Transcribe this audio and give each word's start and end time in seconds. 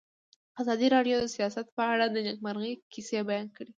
ازادي 0.61 0.87
راډیو 0.95 1.17
د 1.21 1.25
سیاست 1.35 1.67
په 1.77 1.83
اړه 1.93 2.05
د 2.09 2.17
نېکمرغۍ 2.27 2.73
کیسې 2.93 3.19
بیان 3.29 3.47
کړې. 3.55 3.69